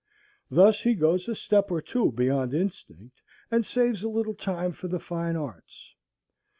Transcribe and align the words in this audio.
Thus 0.49 0.81
he 0.81 0.95
goes 0.95 1.27
a 1.27 1.35
step 1.35 1.69
or 1.69 1.79
two 1.79 2.11
beyond 2.11 2.55
instinct, 2.55 3.21
and 3.51 3.63
saves 3.63 4.01
a 4.01 4.09
little 4.09 4.33
time 4.33 4.71
for 4.71 4.87
the 4.87 4.99
fine 4.99 5.35
arts. 5.35 5.93